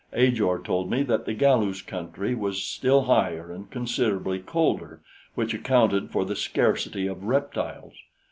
[0.13, 4.99] Ajor told me that the Galus country was still higher and considerably colder,
[5.35, 7.93] which accounted for the scarcity of reptiles.